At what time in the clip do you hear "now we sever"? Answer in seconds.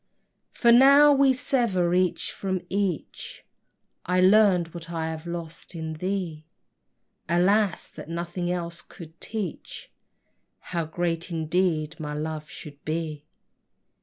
0.71-1.93